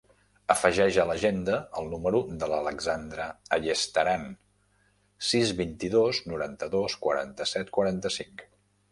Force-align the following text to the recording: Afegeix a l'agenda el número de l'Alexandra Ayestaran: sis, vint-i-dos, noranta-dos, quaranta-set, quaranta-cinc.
Afegeix 0.51 0.95
a 1.01 1.03
l'agenda 1.07 1.57
el 1.81 1.89
número 1.89 2.21
de 2.43 2.47
l'Alexandra 2.53 3.27
Ayestaran: 3.57 4.23
sis, 5.27 5.51
vint-i-dos, 5.59 6.23
noranta-dos, 6.33 6.97
quaranta-set, 7.07 7.71
quaranta-cinc. 7.79 8.43